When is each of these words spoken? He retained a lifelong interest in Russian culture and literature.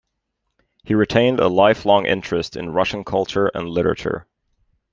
He 0.83 0.95
retained 0.95 1.39
a 1.39 1.47
lifelong 1.47 2.07
interest 2.07 2.55
in 2.57 2.73
Russian 2.73 3.03
culture 3.03 3.51
and 3.53 3.69
literature. 3.69 4.25